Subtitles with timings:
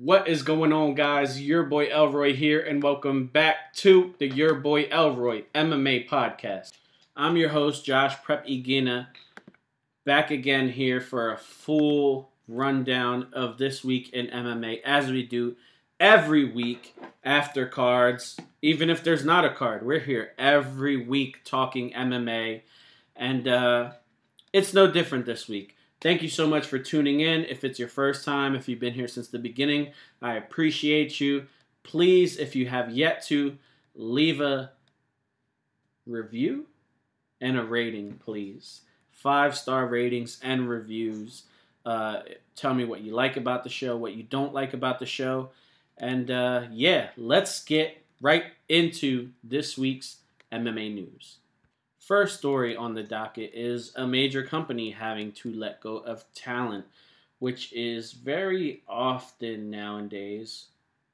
[0.00, 1.42] What is going on, guys?
[1.42, 6.70] Your boy Elroy here, and welcome back to the Your Boy Elroy MMA podcast.
[7.16, 9.08] I'm your host, Josh Prep Iguina,
[10.04, 15.56] back again here for a full rundown of this week in MMA, as we do
[15.98, 16.94] every week
[17.24, 18.38] after cards.
[18.62, 22.62] Even if there's not a card, we're here every week talking MMA,
[23.16, 23.90] and uh,
[24.52, 25.74] it's no different this week.
[26.00, 27.44] Thank you so much for tuning in.
[27.44, 29.92] If it's your first time, if you've been here since the beginning,
[30.22, 31.46] I appreciate you.
[31.82, 33.58] Please, if you have yet to,
[33.96, 34.70] leave a
[36.06, 36.66] review
[37.40, 38.82] and a rating, please.
[39.10, 41.44] Five star ratings and reviews.
[41.84, 42.20] Uh,
[42.54, 45.50] tell me what you like about the show, what you don't like about the show.
[45.96, 50.18] And uh, yeah, let's get right into this week's
[50.52, 51.38] MMA news.
[52.08, 56.86] First story on the docket is a major company having to let go of talent,
[57.38, 60.68] which is very often nowadays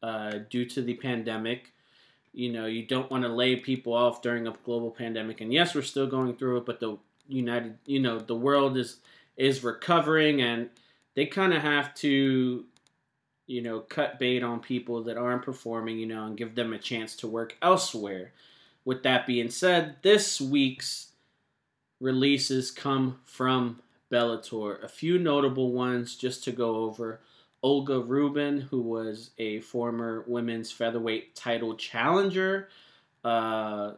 [0.04, 1.72] uh, due to the pandemic.
[2.32, 5.74] You know, you don't want to lay people off during a global pandemic, and yes,
[5.74, 8.98] we're still going through it, but the United, you know, the world is
[9.36, 10.70] is recovering, and
[11.16, 12.66] they kind of have to,
[13.48, 16.78] you know, cut bait on people that aren't performing, you know, and give them a
[16.78, 18.30] chance to work elsewhere.
[18.84, 21.12] With that being said, this week's
[22.00, 24.82] releases come from Bellator.
[24.82, 27.20] A few notable ones just to go over.
[27.62, 32.68] Olga Rubin, who was a former women's featherweight title challenger.
[33.24, 33.92] Uh,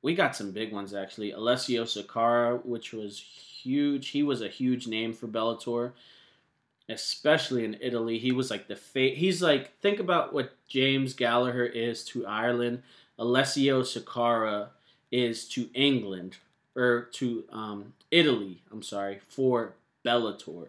[0.00, 1.32] we got some big ones actually.
[1.32, 4.10] Alessio Sakara, which was huge.
[4.10, 5.92] He was a huge name for Bellator,
[6.88, 8.18] especially in Italy.
[8.18, 12.82] He was like the fa- He's like think about what James Gallagher is to Ireland.
[13.20, 14.68] Alessio Sakara
[15.12, 16.38] is to England
[16.74, 18.62] or to um, Italy.
[18.72, 20.68] I'm sorry for Bellator.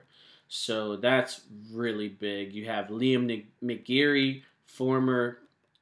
[0.49, 2.51] So that's really big.
[2.53, 5.37] You have Liam McGeary, former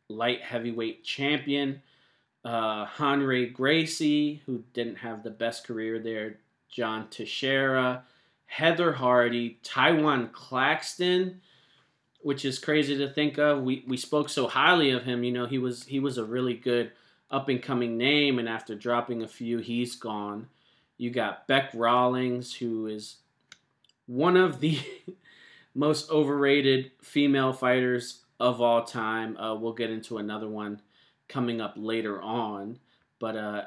[0.10, 1.82] light heavyweight champion.
[2.46, 6.36] Uh, Henry Gracie, who didn't have the best career there.
[6.70, 8.04] John Teixeira,
[8.46, 11.42] Heather Hardy, Tywan Claxton,
[12.22, 13.64] which is crazy to think of.
[13.64, 15.24] We we spoke so highly of him.
[15.24, 16.92] You know, he was he was a really good
[17.32, 20.48] up and coming name, and after dropping a few, he's gone.
[20.98, 23.18] You got Beck Rawlings, who is
[24.08, 24.80] one of the
[25.76, 29.38] most overrated female fighters of all time.
[29.38, 30.82] Uh, we'll get into another one
[31.28, 32.80] coming up later on.
[33.20, 33.64] But uh,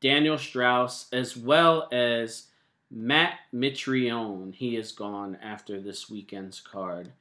[0.00, 2.46] Daniel Strauss as well as
[2.90, 7.12] Matt Mitrione, he is gone after this weekend's card.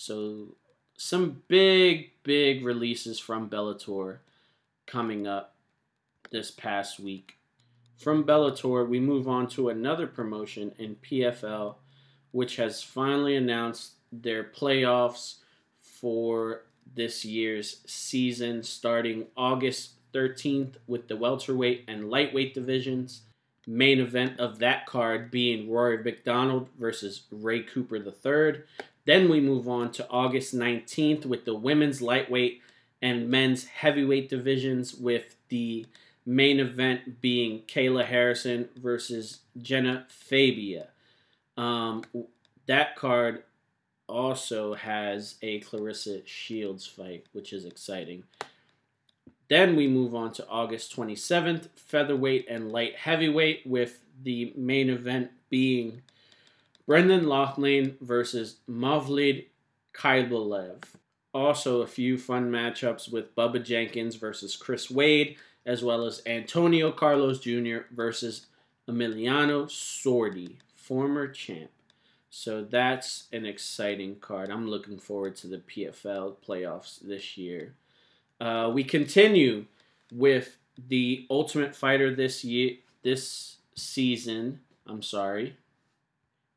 [0.00, 0.56] So
[0.96, 4.20] some big, big releases from Bellator
[4.86, 5.54] coming up
[6.30, 7.36] this past week.
[7.98, 11.74] From Bellator, we move on to another promotion in PFL,
[12.30, 15.34] which has finally announced their playoffs
[15.82, 16.62] for
[16.94, 23.20] this year's season starting August 13th with the welterweight and lightweight divisions.
[23.66, 28.62] Main event of that card being Rory MacDonald versus Ray Cooper III.
[29.04, 32.60] Then we move on to August 19th with the women's lightweight
[33.02, 35.86] and men's heavyweight divisions, with the
[36.26, 40.88] main event being Kayla Harrison versus Jenna Fabia.
[41.56, 42.04] Um,
[42.66, 43.44] that card
[44.06, 48.24] also has a Claressa Shields fight, which is exciting.
[49.48, 55.30] Then we move on to August 27th, featherweight and light heavyweight, with the main event
[55.48, 56.02] being
[56.86, 59.46] Brendan Loughnane versus Movlid
[59.94, 60.82] Khaybulaev.
[61.32, 66.90] Also, a few fun matchups with Bubba Jenkins versus Chris Wade, as well as Antonio
[66.90, 67.78] Carlos Jr.
[67.92, 68.46] versus
[68.88, 71.70] Emiliano Sordi, former champ.
[72.30, 74.50] So that's an exciting card.
[74.50, 77.74] I'm looking forward to the PFL playoffs this year.
[78.40, 79.66] Uh, we continue
[80.12, 80.56] with
[80.88, 84.60] the Ultimate Fighter this year, this season.
[84.86, 85.56] I'm sorry,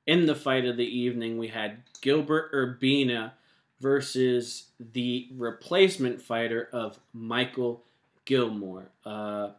[0.05, 3.31] in the fight of the evening, we had Gilbert Urbina
[3.79, 7.83] versus the replacement fighter of Michael
[8.25, 8.89] Gilmore.
[9.05, 9.49] Uh,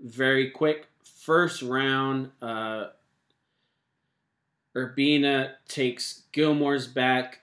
[0.00, 2.30] very quick first round.
[2.40, 2.86] Uh,
[4.74, 7.40] Urbina takes Gilmore's back,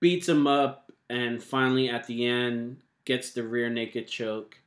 [0.00, 4.58] beats him up, and finally at the end gets the rear naked choke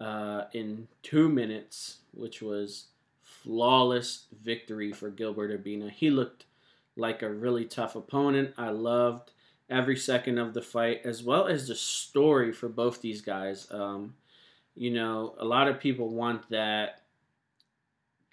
[0.00, 2.86] uh, in two minutes, which was
[3.22, 5.90] flawless victory for Gilbert Urbina.
[5.90, 6.44] He looked
[6.96, 8.54] like a really tough opponent.
[8.58, 9.30] I loved
[9.70, 13.66] every second of the fight, as well as the story for both these guys.
[13.70, 14.14] Um,
[14.74, 17.02] you know, a lot of people want that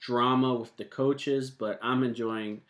[0.02, 2.62] drama with the coaches, but I'm enjoying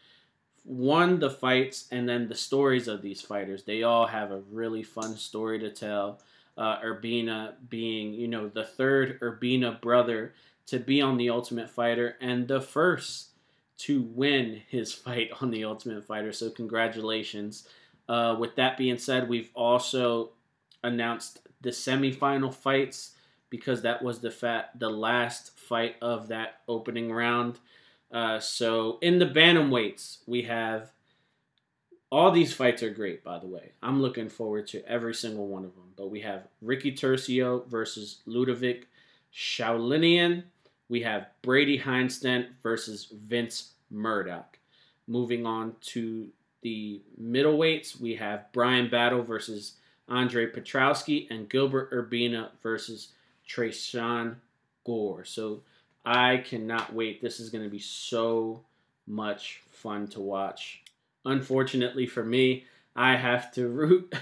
[0.63, 3.63] one the fights and then the stories of these fighters.
[3.63, 6.21] They all have a really fun story to tell.
[6.57, 10.33] Uh, Urbina being, you know, the third Urbina brother
[10.67, 13.29] to be on the Ultimate Fighter and the first
[13.79, 16.31] to win his fight on the Ultimate Fighter.
[16.31, 17.67] So congratulations.
[18.07, 20.31] Uh, with that being said, we've also
[20.83, 23.15] announced the semifinal fights
[23.49, 27.59] because that was the fat the last fight of that opening round.
[28.11, 30.91] Uh, so in the bantamweights, we have
[32.11, 33.71] all these fights are great, by the way.
[33.83, 35.93] I'm looking forward to every single one of them.
[35.95, 38.83] But we have Ricky Tercio versus Liudvik
[39.33, 40.43] Sholinian.
[40.89, 44.57] We have Brady Hiestand versus Vince Murdoch.
[45.07, 46.27] Moving on to
[46.61, 49.73] the middleweights, we have Brian Battle versus
[50.09, 53.09] Andre Petroski and Gilbert Urbina versus
[53.47, 54.35] Tresean
[54.83, 55.23] Gore.
[55.23, 55.61] So
[56.05, 57.21] I cannot wait.
[57.21, 58.61] This is going to be so
[59.07, 60.81] much fun to watch.
[61.25, 62.65] Unfortunately for me,
[62.95, 64.13] I have to root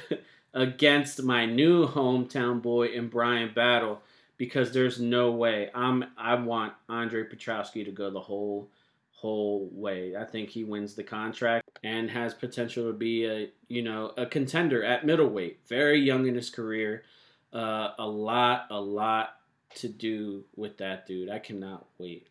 [0.54, 4.02] against my new hometown boy in Brian Battle
[4.38, 8.70] because there's no way I'm I want Andre Petroski to go the whole
[9.12, 10.16] whole way.
[10.16, 14.26] I think he wins the contract and has potential to be a you know a
[14.26, 15.62] contender at middleweight.
[15.68, 17.04] Very young in his career,
[17.54, 19.38] uh, a lot a lot
[19.76, 21.30] to do with that dude.
[21.30, 22.28] I cannot wait.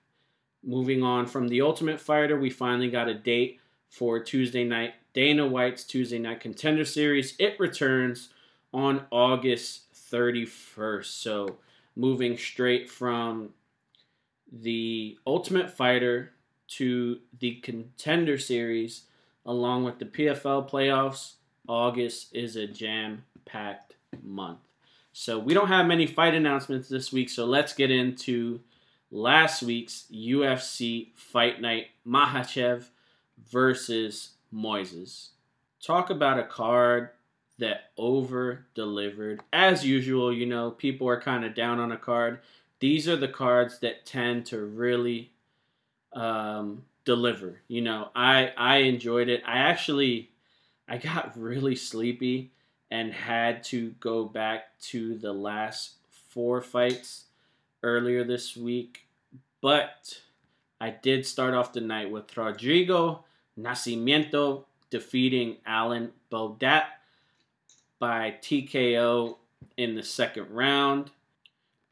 [0.64, 5.46] Moving on from the Ultimate Fighter, we finally got a date for Tuesday night Dana
[5.46, 7.34] White's Tuesday Night Contender Series.
[7.38, 8.28] It returns
[8.72, 11.06] on August 31st.
[11.06, 11.56] So
[11.96, 13.50] moving straight from
[14.52, 16.32] the Ultimate Fighter
[16.68, 19.02] to the Contender Series,
[19.44, 21.34] along with the PFL playoffs,
[21.66, 24.60] August is a jam packed month.
[25.12, 28.60] So we don't have many fight announcements this week, so let's get into
[29.10, 32.84] last week's UFC Fight Night Makhachev
[33.50, 35.28] versus Moises.
[35.82, 37.10] Talk about a card
[37.58, 39.40] that over delivered.
[39.52, 42.40] As usual, you know, people are kind of down on a card.
[42.80, 45.30] These are the cards that tend to really
[46.12, 47.60] um, deliver.
[47.68, 49.42] You know, I I enjoyed it.
[49.46, 50.30] I actually
[50.88, 52.50] I got really sleepy
[52.90, 55.92] and had to go back to the last
[56.28, 57.24] four fights
[57.82, 59.06] earlier this week,
[59.60, 60.20] but
[60.80, 63.24] I did start off the night with Rodrigo
[63.58, 66.84] Nascimento defeating Alan Baudot
[67.98, 69.36] by TKO
[69.76, 71.10] in the second round.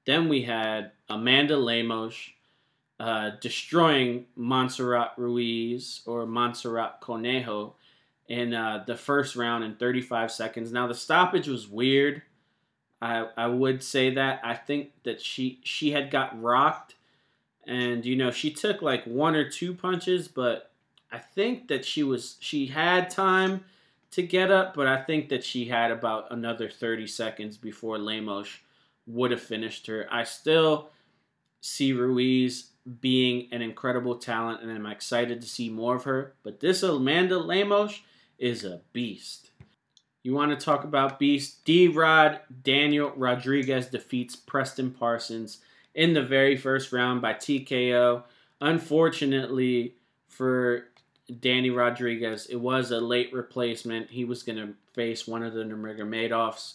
[0.06, 2.14] Then we had Amanda Lemos
[3.00, 7.74] uh, destroying Montserrat Ruiz or Montserrat Conejo
[8.28, 10.72] in uh, the first round in 35 seconds.
[10.72, 12.22] Now the stoppage was weird.
[13.02, 16.94] I I would say that I think that she she had got rocked,
[17.66, 20.70] and you know she took like one or two punches, but
[21.12, 23.64] I think that she was she had time
[24.14, 28.48] to get up, but I think that she had about another 30 seconds before Lemos
[29.06, 30.06] would have finished her.
[30.10, 30.90] I still
[31.60, 32.70] see Ruiz
[33.00, 36.34] being an incredible talent, and I'm excited to see more of her.
[36.42, 38.00] But this Amanda Lemos
[38.38, 39.50] is a beast.
[40.22, 41.64] You want to talk about beast?
[41.64, 45.58] D Rod Daniel Rodriguez defeats Preston Parsons
[45.94, 48.22] in the very first round by TKO.
[48.60, 49.96] Unfortunately
[50.28, 50.88] for
[51.40, 54.10] Danny Rodriguez, it was a late replacement.
[54.10, 56.74] He was going to face one of the Nurmagomedovs.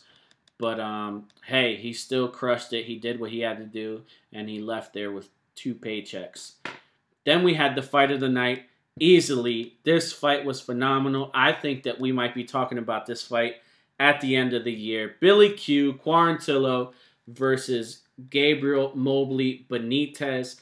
[0.57, 2.86] But um, hey, he still crushed it.
[2.86, 4.01] He did what he had to do,
[4.34, 6.53] and he left there with two paychecks.
[7.25, 8.65] Then we had the fight of the night.
[9.00, 11.32] Easily, this fight was phenomenal.
[11.34, 13.56] I think that we might be talking about this fight
[13.98, 15.15] at the end of the year.
[15.22, 16.91] Billy Q, Quarantillo
[17.27, 20.60] versus Gabriel Moggly Benitez.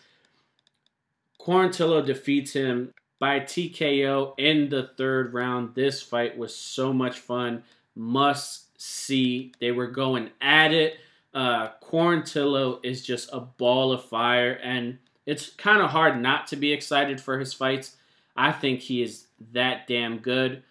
[1.40, 5.76] Quarantillo defeats him by TKO in the third round.
[5.76, 7.64] This fight was so much fun.
[7.96, 9.54] Must see.
[9.60, 10.98] They were going at it.
[11.34, 16.56] Uh, Quarantillo is just a ball of fire, and it's kind of hard not to
[16.56, 17.96] be excited for his fights.
[18.36, 20.64] I think he is that damn good,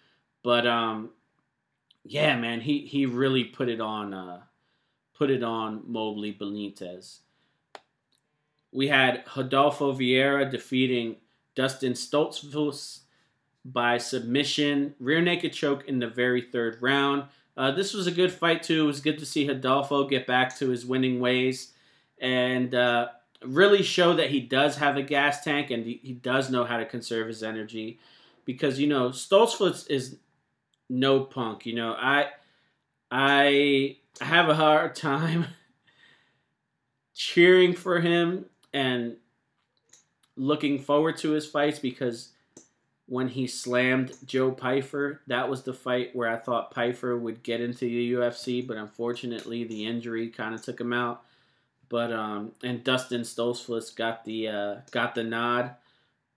[0.43, 1.11] but um,
[2.03, 4.41] yeah, man, he he really put it on uh,
[5.17, 7.19] put it on Moggly Benitez.
[8.71, 11.17] We had Rodolfo Vieira defeating
[11.57, 12.99] Dustin Stoltzfus
[13.65, 17.23] by submission, rear naked choke in the very third round.
[17.57, 18.83] Uh, this was a good fight too.
[18.83, 21.73] It was good to see Rodolfo get back to his winning ways
[22.19, 23.07] and uh,
[23.43, 26.77] really show that he does have a gas tank and he, he, does know how
[26.77, 27.99] to conserve his energy.
[28.45, 30.17] Because you know Stoltzfus is
[30.91, 31.65] no punk.
[31.65, 32.27] You know I
[33.09, 35.47] I have a hard time
[37.15, 39.17] cheering for him and
[40.37, 42.29] looking forward to his fights because
[43.07, 45.21] when he slammed Joe Pyfer.
[45.27, 49.63] That was the fight where I thought Pyfer would get into the UFC, but unfortunately
[49.63, 51.23] the injury kind of took him out.
[51.89, 55.71] But um, and Dustin Stoltzfus got the uh, got the nod,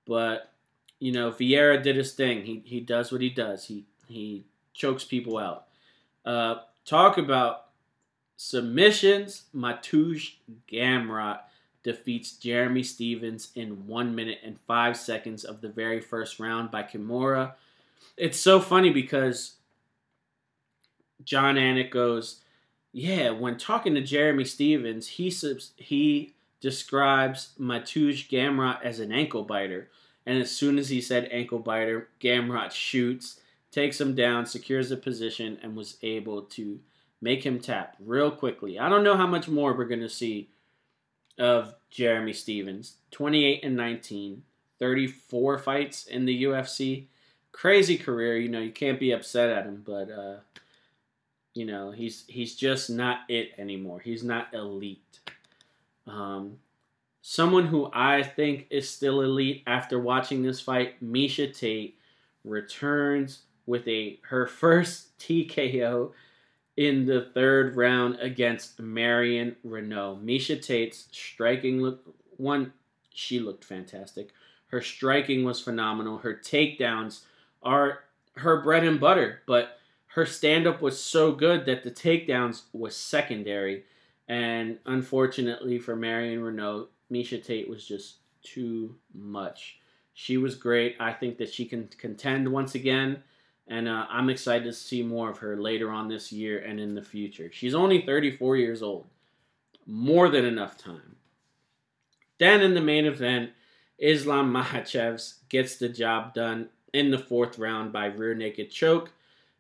[0.07, 0.53] but
[1.01, 2.45] you know Vieira did his thing.
[2.45, 3.65] He he does what he does.
[3.67, 5.67] He he chokes people out.
[6.25, 7.67] Uh, talk about
[8.37, 9.43] submissions.
[9.53, 10.35] Mateusz
[10.71, 11.41] Gamrot
[11.83, 16.83] defeats Jeremy Stephens in one minute and five seconds of the very first round by
[16.83, 17.55] Kimura.
[18.17, 19.55] It's so funny because
[21.25, 22.41] Jon Anik goes,
[22.93, 29.45] yeah, when talking to Jeremy Stephens, he subs- he describes Mateusz Gamrot as an ankle
[29.45, 29.89] biter.
[30.27, 34.97] And as soon as he said ankle biter, Gamrot shoots, takes him down, secures the
[34.97, 36.81] position, and was able to
[37.21, 38.79] make him tap real quickly.
[38.79, 40.49] I don't know how much more we're going to see
[41.41, 42.97] of Jeremy Stephens.
[43.11, 44.43] 28 and 19,
[44.79, 47.07] 34 fights in the UFC.
[47.53, 50.37] Crazy career, you know, you can't be upset at him, but uh
[51.53, 53.99] you know, he's he's just not it anymore.
[53.99, 55.19] He's not elite.
[56.07, 56.59] Um
[57.23, 61.99] someone who I think is still elite after watching this fight, Miesha Tate
[62.45, 66.13] returns with a her first TKO
[66.77, 70.23] in the third round against Marion Reneau.
[70.23, 72.03] Miesha Tate's striking look
[72.37, 72.73] one
[73.13, 74.33] she looked fantastic.
[74.69, 76.19] Her striking was phenomenal.
[76.19, 77.21] Her takedowns
[77.63, 78.05] are
[78.37, 82.97] her bread and butter, but her stand up was so good that the takedowns was
[82.97, 83.85] secondary.
[84.29, 89.79] And unfortunately for Marion Reneau, Miesha Tate was just too much.
[90.15, 90.97] She was great.
[91.01, 93.23] I think that she can contend once again
[93.71, 96.97] and uh, I'm excited to see more of her later on this year and in
[96.97, 97.51] the future.
[97.53, 99.07] She's only 34 years old,
[99.87, 101.17] more than enough time.
[102.39, 103.51] Then in the main event,
[103.97, 109.13] Islam Makhachev gets the job done in the fourth round by rear naked choke.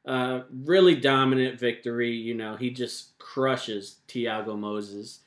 [0.04, 2.10] Uh, really dominant victory.
[2.10, 5.18] You know, he just crushes Thiago Moises,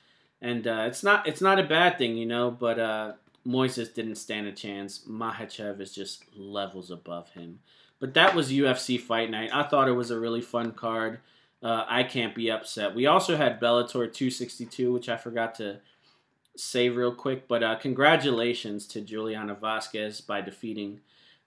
[0.42, 2.52] and uh, it's not it's not a bad thing, you know.
[2.52, 3.14] But uh,
[3.48, 5.06] Moises didn't stand a chance.
[5.08, 7.60] Makhachev is just levels above him.
[8.04, 9.52] But that was UFC Fight Night.
[9.54, 11.22] I thought it was a really fun card.
[11.64, 12.94] Uh, I can't be upset.
[12.94, 15.80] We also had Bellator 262, which I forgot to
[16.58, 17.48] say real quick.
[17.48, 21.00] But uh, congratulations to Juliana Vasquez by defeating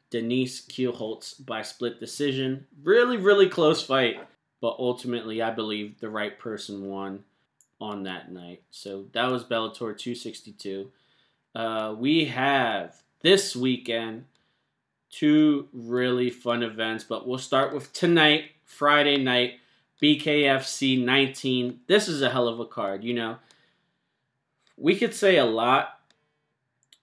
[0.09, 2.67] Denise Kielholtz by split decision.
[2.83, 4.17] Really, really close fight.
[4.63, 7.25] But ultimately, I believe the right person won
[7.83, 8.63] on that night.
[8.71, 10.91] So that was Bellator 262.
[11.55, 14.25] Uh, we have this weekend
[15.11, 19.55] two really fun events, but we'll start with tonight, Friday night,
[20.03, 21.81] BKFC 19.
[21.87, 23.37] This is a hell of a card, you know.
[24.77, 26.01] We could say a lot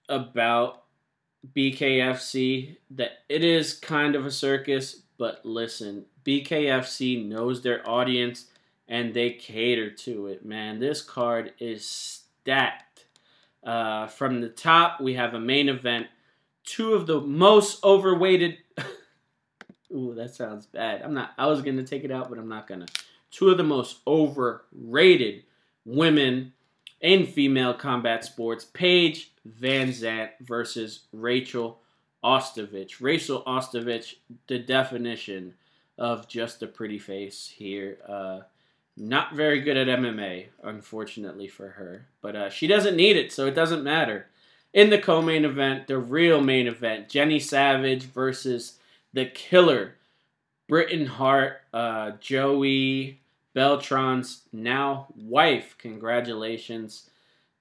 [0.08, 0.84] about
[1.54, 8.46] BKFC that it is kind of a circus, but listen, BKFC knows their audience
[8.88, 10.78] and they cater to it, man.
[10.78, 13.06] This card is stacked.
[13.62, 16.06] Uh, from the top, we have a main event
[16.64, 18.58] two of the most overweighted.
[19.92, 21.02] Ooh, that sounds bad.
[21.02, 21.32] I'm not.
[21.38, 22.86] I was gonna take it out, but I'm not gonna.
[23.30, 25.44] Two of the most overrated
[25.84, 26.52] women
[27.00, 31.80] in female combat sports: Paige VanZant versus Rachel
[32.24, 33.00] Ostovich.
[33.00, 34.14] Rachel Ostovich,
[34.46, 35.54] the definition
[35.98, 37.98] of just a pretty face here.
[38.08, 38.40] Uh,
[38.96, 43.46] not very good at MMA, unfortunately for her, but uh, she doesn't need it, so
[43.46, 44.28] it doesn't matter
[44.74, 48.78] in the co-main event, the real main event, Jenny Savage versus
[49.12, 49.94] the Killer,
[50.68, 53.20] Britain Hart, uh, Joey
[53.54, 55.76] Beltran's now wife.
[55.78, 57.08] Congratulations!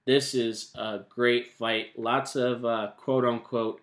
[0.05, 1.97] This is a great fight.
[1.97, 3.79] Lots of uh, quote unquote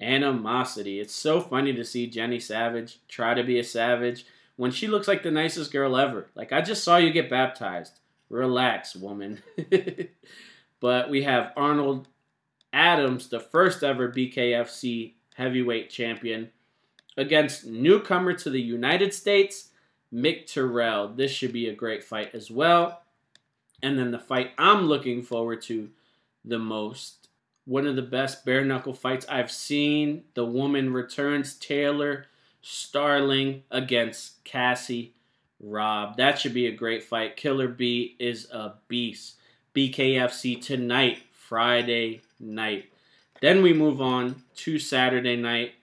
[0.00, 1.00] animosity.
[1.00, 4.26] It's so funny to see Jenny Savage try to be a savage
[4.56, 6.26] when she looks like the nicest girl ever.
[6.34, 7.98] Like I just saw you get baptized.
[8.28, 9.42] Relax, woman.
[10.80, 12.08] but we have Arnold
[12.74, 16.50] Adams, the first ever BKFC heavyweight champion,
[17.16, 19.70] against newcomer to the United States,
[20.12, 21.16] Mick Terrill.
[21.16, 23.02] This should be a great fight as well.
[23.82, 25.90] And then the fight I'm looking forward to
[26.44, 27.28] the most.
[27.64, 30.24] One of the best bare knuckle fights I've seen.
[30.34, 32.26] The woman returns Taylor
[32.60, 35.14] Starling against Cassie
[35.60, 36.16] Robb.
[36.16, 37.36] That should be a great fight.
[37.36, 39.36] Killer B is a beast.
[39.74, 42.86] BKFC tonight, Friday night.
[43.40, 45.74] Then we move on to Saturday night.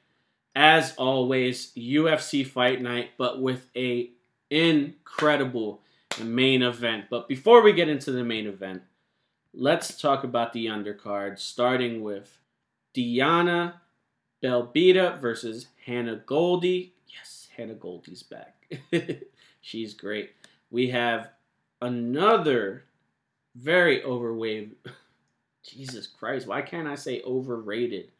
[0.55, 4.09] As always, UFC fight night, but with a
[4.49, 5.81] incredible
[6.21, 7.05] main event.
[7.09, 8.81] But before we get into the main event,
[9.53, 12.39] let's talk about the undercard, starting with
[12.93, 13.81] Diana
[14.43, 16.93] Belbita versus Hannah Goldy.
[17.07, 18.55] Yes, Hannah Goldy's back.
[19.61, 20.31] She's great.
[20.69, 21.29] We have
[21.81, 22.85] another
[23.55, 24.77] very overweight.
[25.63, 28.11] Jesus Christ, why can't I say overrated?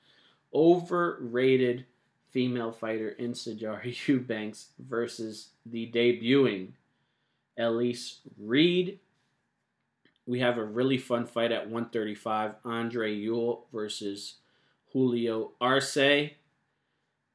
[0.54, 1.86] Overrated
[2.32, 6.70] female fighter in Sijara Eubanks versus the debuting
[7.58, 9.00] Elise Reed.
[10.26, 14.36] We have a really fun fight at 135 Andre Ewell versus
[14.94, 16.32] Julio Arce.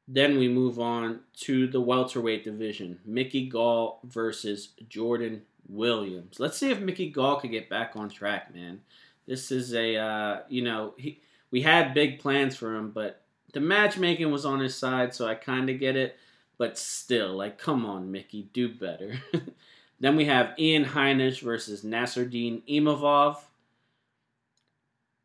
[0.09, 6.39] Then we move on to the welterweight division Mickey Gall versus Jordan Williams.
[6.39, 8.83] Let's see if Mickey Gall could get back on track, man.
[9.27, 13.61] This is a, uh, you know, he, we had big plans for him, but the
[13.61, 16.17] matchmaking was on his side, so I kind of get it.
[16.59, 19.21] But still, like, come on, Mickey, do better.
[20.01, 23.37] then we have Ian Heinisch versus Nassourdine Imavov.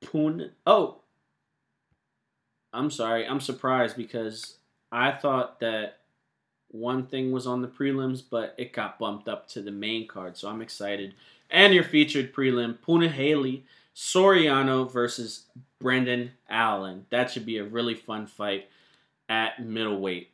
[0.01, 0.51] Pun.
[0.65, 0.97] Oh,
[2.73, 3.25] I'm sorry.
[3.25, 4.57] I'm surprised because
[4.91, 5.99] I thought that
[6.69, 10.37] one thing was on the prelims, but it got bumped up to the main card,
[10.37, 11.13] so I'm excited.
[11.49, 13.63] And your featured prelim, Punahele
[13.95, 15.45] Soriano versus
[15.79, 17.05] Brendan Allen.
[17.09, 18.69] That should be a really fun fight
[19.27, 20.29] at middleweight.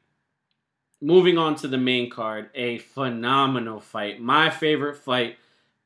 [1.02, 4.20] Moving on to the main card, a phenomenal fight.
[4.20, 5.38] My favorite fight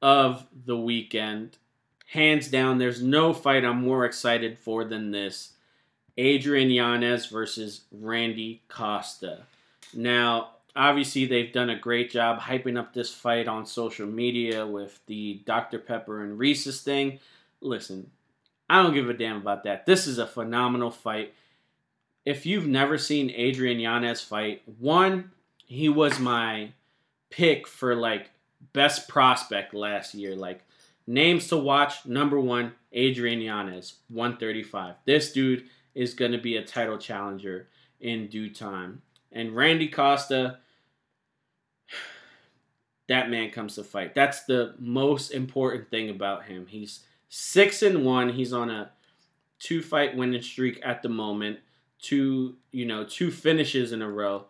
[0.01, 1.57] of the weekend.
[2.07, 5.53] Hands down, there's no fight I'm more excited for than this.
[6.17, 9.43] Adrian Yanez versus Randy Costa.
[9.93, 14.99] Now, obviously, they've done a great job hyping up this fight on social media with
[15.07, 15.79] the Dr.
[15.79, 17.19] Pepper and Reese's thing.
[17.61, 18.11] Listen,
[18.69, 19.85] I don't give a damn about that.
[19.85, 21.33] This is a phenomenal fight.
[22.25, 25.31] If you've never seen Adrian Yanez fight, one,
[25.65, 26.71] he was my
[27.29, 28.29] pick for like
[28.73, 30.35] best prospect last year.
[30.35, 30.63] Like
[31.07, 34.95] names to watch, number one, Adrian Yanez, 135.
[35.05, 35.65] This dude
[35.95, 37.67] is going to be a title challenger
[37.99, 39.01] in due time.
[39.31, 40.59] And Randy Costa,
[43.07, 44.15] that man comes to fight.
[44.15, 46.67] That's the most important thing about him.
[46.67, 47.01] He's
[47.31, 48.29] six and one.
[48.29, 48.91] He's on a
[49.57, 51.59] two fight winning streak at the moment.
[51.99, 54.45] Two, you know, two finishes in a row.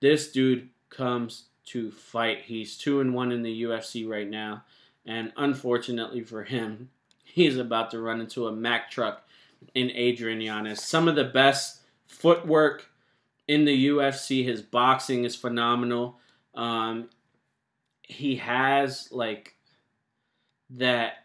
[0.00, 2.42] This dude comes to fight.
[2.44, 4.64] He's two and one in the UFC right now.
[5.06, 6.90] And unfortunately for him,
[7.24, 9.26] he's about to run into a Mack truck
[9.74, 10.82] in Adrian Yanez.
[10.82, 12.90] Some of the best footwork
[13.46, 14.44] in the UFC.
[14.44, 16.18] His boxing is phenomenal.
[16.54, 17.10] Um,
[18.02, 19.54] he has like
[20.70, 21.23] that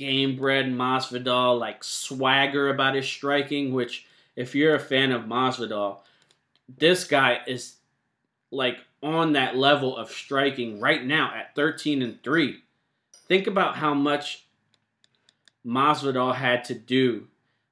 [0.00, 5.98] Gamebred Masvidal like swagger about his striking, which if you're a fan of Masvidal,
[6.78, 7.76] this guy is
[8.50, 12.62] like on that level of striking right now at 13 and 3.
[13.28, 14.46] Think about how much
[15.64, 17.28] Masvidal had to do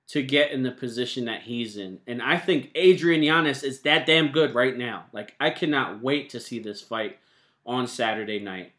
[0.08, 2.00] to get in the position that he's in.
[2.06, 5.06] And I think Adrian Yanez is that damn good right now.
[5.12, 7.18] Like, I cannot wait to see this fight
[7.66, 8.72] on Saturday night.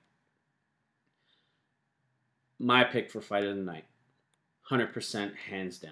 [2.60, 3.86] My pick for fight of the night.
[4.70, 5.92] 100% hands down.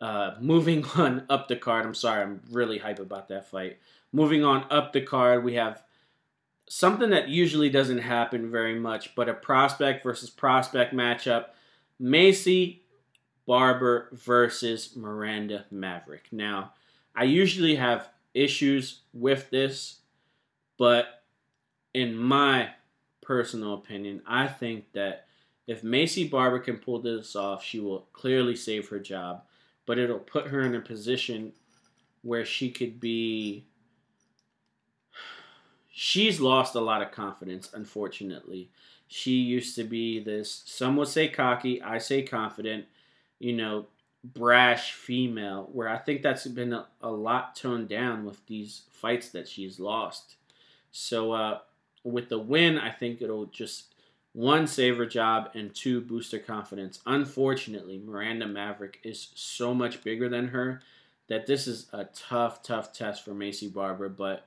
[0.00, 1.86] Uh, moving on up the card.
[1.86, 3.78] I'm sorry, I'm really hype about that fight.
[4.12, 5.82] Moving on up the card, we have
[6.68, 11.46] something that usually doesn't happen very much, but a prospect versus prospect matchup.
[12.00, 12.80] Maycee
[13.46, 16.26] Barber versus Miranda Maverick.
[16.32, 16.72] Now,
[17.14, 19.98] I usually have issues with this,
[20.78, 21.22] but
[21.92, 22.70] in my
[23.20, 25.23] personal opinion, I think that
[25.66, 29.42] if Maycee Barber can pull this off, she will clearly save her job,
[29.86, 31.52] but it'll put her in a position
[32.22, 33.64] where she could be.
[35.90, 38.70] She's lost a lot of confidence, unfortunately.
[39.06, 42.86] She used to be this, some would say cocky, I say confident
[43.38, 43.86] you know,
[44.22, 49.28] brash female, where I think that's been a, a lot toned down with these fights
[49.30, 50.36] that she's lost.
[50.92, 51.58] So uh,
[52.04, 53.93] with the win, I think it'll just
[54.34, 57.00] one saver job and two booster confidence.
[57.06, 60.82] Unfortunately, Miranda Maverick is so much bigger than her
[61.28, 64.08] that this is a tough, tough test for Maycee Barber.
[64.08, 64.46] But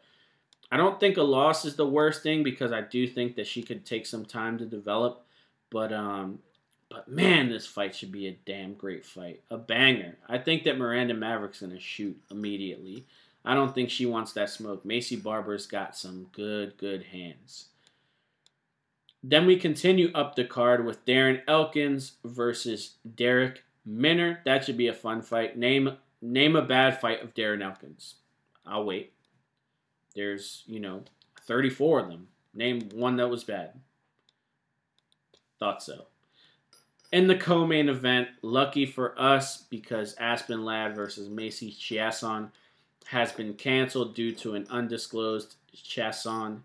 [0.69, 3.63] I don't think a loss is the worst thing because I do think that she
[3.63, 5.26] could take some time to develop.
[5.69, 6.39] But um,
[6.89, 9.41] but man, this fight should be a damn great fight.
[9.50, 10.17] A banger.
[10.28, 13.06] I think that Miranda Maverick's to shoot immediately.
[13.45, 14.86] I don't think she wants that smoke.
[14.86, 17.67] Maycee Barber's got some good, good hands.
[19.23, 24.41] Then we continue up the card with Darren Elkins versus Darrick Minner.
[24.45, 25.58] That should be a fun fight.
[25.58, 28.15] Name name a bad fight of Darren Elkins.
[28.65, 29.13] I'll wait.
[30.15, 31.03] There's, you know,
[31.45, 32.27] 34 of them.
[32.53, 33.73] Name one that was bad.
[35.60, 36.08] Thought so.
[37.12, 42.51] In the co-main event, lucky for us because Aspen Ladd versus Macy Chiasson.
[43.06, 46.62] has been canceled due to an undisclosed Chiasson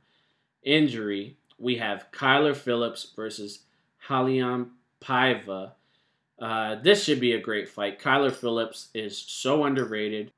[0.64, 1.36] injury.
[1.62, 3.60] We have Kyler Phillips versus
[4.08, 4.70] Raulian
[5.00, 5.70] Paiva.
[6.36, 8.00] Uh, this should be a great fight.
[8.00, 10.32] Kyler Phillips is so underrated.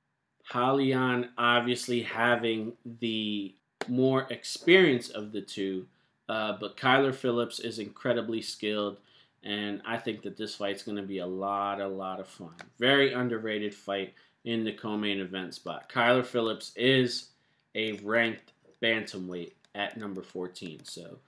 [0.53, 3.55] Raulian obviously having the
[3.89, 5.87] more experience of the two,
[6.29, 8.99] uh, but Kyler Phillips is incredibly skilled,
[9.43, 12.55] and I think that this fight's going to be a lot, a lot of fun.
[12.79, 14.13] Very underrated fight
[14.45, 15.89] in the co-main event spot.
[15.89, 17.31] Kyler Phillips is
[17.75, 21.19] a ranked bantamweight at number 14, so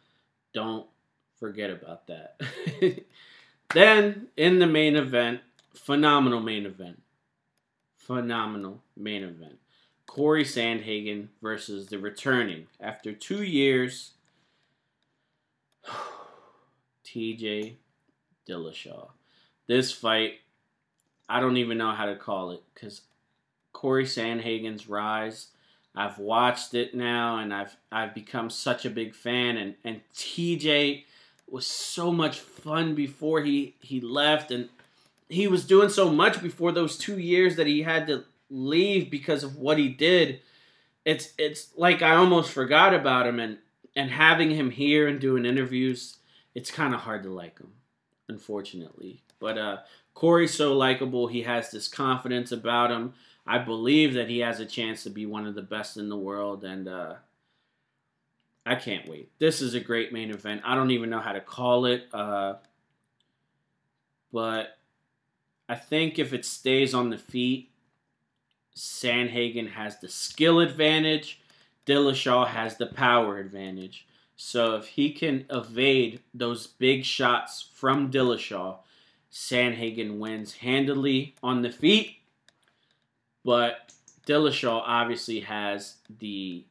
[0.55, 0.87] don't
[1.39, 2.41] forget about that.
[3.75, 5.41] then in the main event,
[5.75, 7.03] phenomenal main event.
[7.97, 9.59] Phenomenal main event.
[10.07, 14.13] Corey Sandhagen versus the returning after two years.
[17.05, 17.75] TJ
[18.49, 19.09] Dillashaw.
[19.67, 20.35] This fight,
[21.29, 23.03] I don't even know how to call it because
[23.73, 25.49] Corey Sandhagen's rise.
[25.97, 31.05] I've watched it now and I've I've become such a big fan and, and TJ
[31.49, 34.69] was so much fun before he, he left and
[35.29, 39.43] he was doing so much before those two years that he had to leave because
[39.43, 40.41] of what he did.
[41.05, 43.59] It's it's like I almost forgot about him and
[43.95, 46.19] and having him here and doing interviews,
[46.55, 47.73] it's kind of hard to like him,
[48.29, 49.23] unfortunately.
[49.41, 49.79] But uh,
[50.15, 51.29] Corey's so likable.
[51.29, 53.15] He has this confidence about him.
[53.47, 56.17] I believe that he has a chance to be one of the best in the
[56.17, 57.15] world, and uh,
[58.65, 59.31] I can't wait.
[59.39, 60.63] This is a great main event.
[60.65, 62.55] I don't even know how to call it, uh,
[64.33, 64.77] but
[65.69, 67.71] I think if it stays on the feet,
[68.77, 71.41] Sandhagen has the skill advantage.
[71.87, 74.07] Dillashaw has the power advantage.
[74.37, 78.79] So if he can evade those big shots from Dillashaw,
[79.33, 82.17] Sandhagen wins handily on the feet.
[83.47, 83.93] But
[84.27, 86.65] Dillashaw obviously has the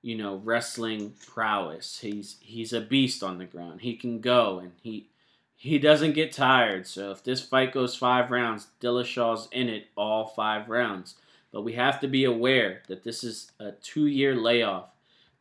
[0.00, 1.98] you know wrestling prowess.
[2.00, 3.82] He's he's a beast on the ground.
[3.82, 5.10] He can go and he
[5.54, 6.86] he doesn't get tired.
[6.86, 11.16] So if this fight goes five rounds, Dillashaw's in it all five rounds.
[11.52, 14.88] But we have to be aware that this is a two-year layoff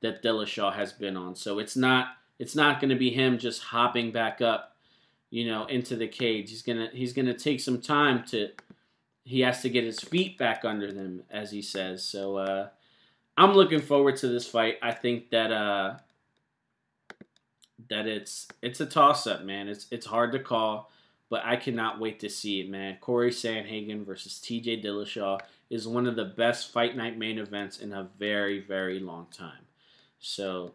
[0.02, 1.36] that Dillashaw has been on.
[1.36, 2.08] So it's not
[2.40, 4.76] it's not going to be him just hopping back up,
[5.30, 6.50] you know, into the cage.
[6.50, 8.50] He's gonna he's gonna take some time to.
[9.28, 12.02] He has to get his feet back under them, as he says.
[12.02, 12.70] So uh,
[13.36, 14.78] I'm looking forward to this fight.
[14.82, 15.98] I think that uh,
[17.90, 19.68] that it's it's a toss up, man.
[19.68, 20.90] It's it's hard to call,
[21.30, 23.00] but I cannot wait to see it, man.
[23.02, 24.82] Corey Sandhagen versus T.J.
[24.82, 29.28] Dillashaw is one of the best fight night main events in a very very long
[29.30, 29.66] time.
[30.20, 30.72] So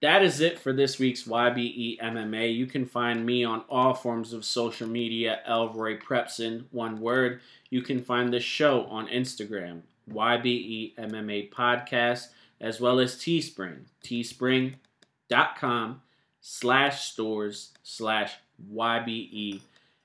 [0.00, 2.54] that is it for this week's YBE MMA.
[2.54, 7.40] You can find me on all forms of social media, Elroy Prepson, one word.
[7.70, 12.28] You can find the show on Instagram, YBE MMA Podcast,
[12.60, 16.02] as well as Teespring, teespring.com
[16.40, 18.34] slash stores slash
[18.72, 19.60] YBE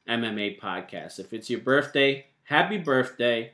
[0.10, 1.20] MMA Podcast.
[1.20, 3.52] If it's your birthday, happy birthday.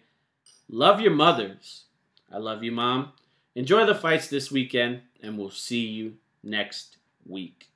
[0.70, 1.84] Love your mothers.
[2.32, 3.12] I love you, Mom.
[3.56, 7.69] Enjoy the fights this weekend, and we'll see you next week.